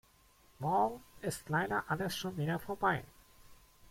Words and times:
Morgen 0.57 1.03
ist 1.21 1.47
leider 1.49 1.83
alles 1.87 2.17
schon 2.17 2.35
wieder 2.35 2.57
vorbei. 2.57 3.03